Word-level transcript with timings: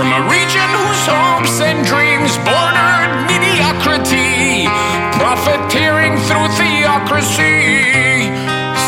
from 0.00 0.16
a 0.16 0.24
region 0.32 0.64
whose 0.80 1.04
hopes 1.12 1.60
and 1.60 1.84
dreams 1.84 2.32
bordered 2.48 3.12
mediocrity, 3.28 4.64
profiteering 5.20 6.16
through 6.24 6.48
theocracy. 6.56 8.32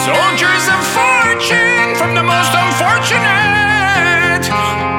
Soldiers 0.09 0.65
of 0.73 0.81
fortune 0.97 1.93
from 2.01 2.17
the 2.17 2.25
most 2.25 2.57
unfortunate, 2.57 4.49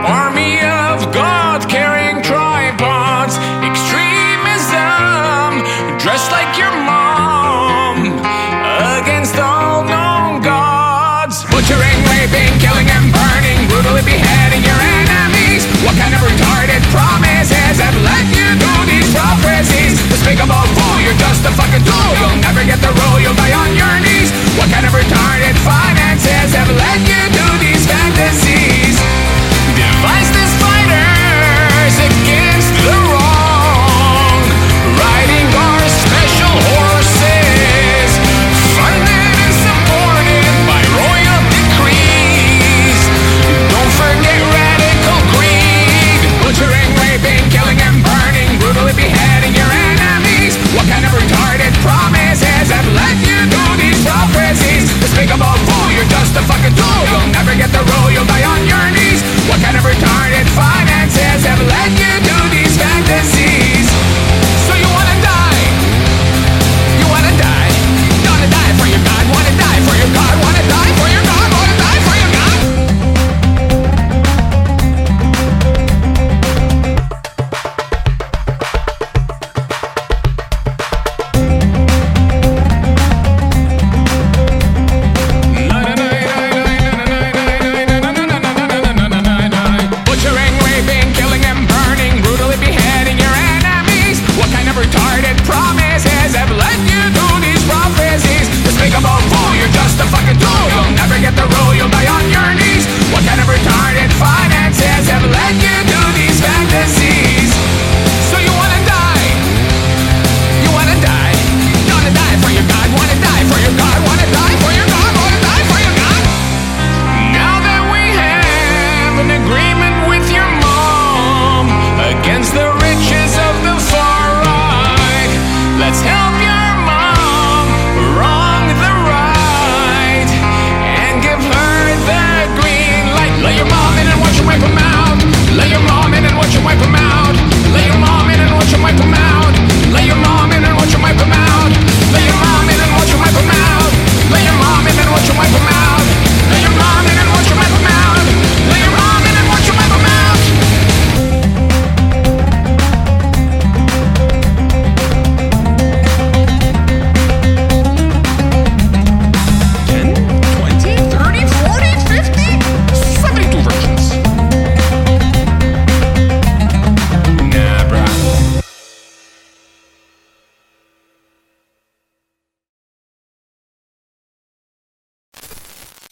army 0.05 0.61
of 0.61 1.01
God 1.09 1.65
carrying 1.65 2.21
tripods, 2.21 3.33
extremism, 3.65 5.65
dressed 5.97 6.29
like 6.29 6.53
your 6.61 6.77
mom, 6.85 8.21
against 9.01 9.41
all 9.41 9.81
known 9.81 10.45
gods, 10.45 11.41
butchering, 11.49 11.99
raping, 12.13 12.53
killing, 12.61 12.85
and 12.85 13.09
burning, 13.09 13.65
brutally 13.65 14.05
beheading 14.05 14.61
what 15.83 15.97
kind 15.97 16.13
of 16.13 16.21
retarded 16.21 16.81
pride? 16.91 17.12